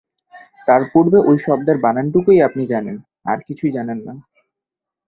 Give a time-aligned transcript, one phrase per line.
[0.67, 2.95] তার পূর্বে ঐ শব্দের বানানটুকুই আপনি জানেন,
[3.25, 4.13] আর কিছুই জানেন না।